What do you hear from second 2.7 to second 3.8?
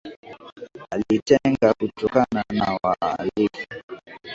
wahalifu